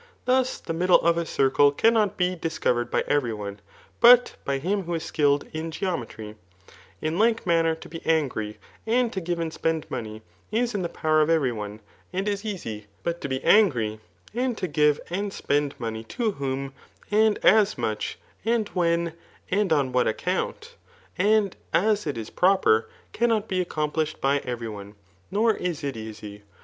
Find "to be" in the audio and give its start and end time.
7.79-8.03, 13.21-13.43